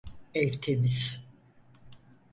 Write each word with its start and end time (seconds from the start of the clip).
Ev 0.35 0.51
temiz. 0.51 1.27